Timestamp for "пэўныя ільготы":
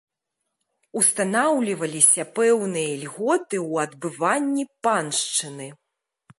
2.41-3.57